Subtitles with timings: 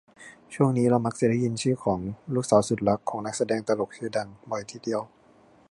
[0.53, 1.99] ช่วงนี้เรามักจะได้ยินชื่อของ
[2.35, 5.01] ลูกสาวสุดรักของ นักแสดงตลกชื่อดัง บ่อยทีเดียว